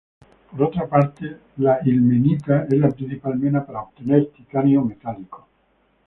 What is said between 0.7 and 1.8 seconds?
parte, la